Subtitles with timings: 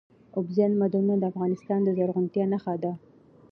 [0.37, 2.93] اوبزین معدنونه د افغانستان د زرغونتیا نښه ده.